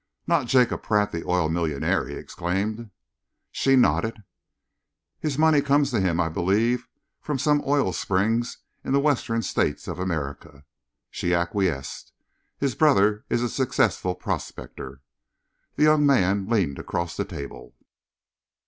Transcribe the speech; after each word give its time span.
"Not 0.25 0.47
Jacob 0.47 0.81
Pratt, 0.81 1.11
the 1.11 1.23
oil 1.27 1.47
millionaire?" 1.47 2.07
he 2.07 2.15
exclaimed. 2.15 2.89
She 3.51 3.75
nodded. 3.75 4.23
"His 5.19 5.37
money 5.37 5.61
comes 5.61 5.91
to 5.91 6.01
him, 6.01 6.19
I 6.19 6.27
believe, 6.27 6.87
from 7.19 7.37
some 7.37 7.61
oil 7.67 7.93
springs 7.93 8.57
in 8.83 8.93
the 8.93 8.99
western 8.99 9.43
States 9.43 9.87
of 9.87 9.99
America," 9.99 10.65
she 11.11 11.35
acquiesced. 11.35 12.13
"His 12.57 12.73
brother 12.73 13.25
is 13.29 13.43
a 13.43 13.47
successful 13.47 14.15
prospector." 14.15 15.01
The 15.75 15.83
young 15.83 16.03
man 16.07 16.47
leaned 16.49 16.79
across 16.79 17.15
the 17.15 17.23
table. 17.23 17.75